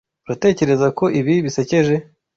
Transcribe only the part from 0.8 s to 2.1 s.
ko ibi bisekeje?